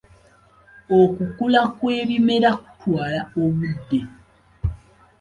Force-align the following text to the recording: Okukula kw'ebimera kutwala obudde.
Okukula 0.99 1.61
kw'ebimera 1.77 2.51
kutwala 2.61 3.21
obudde. 3.43 3.99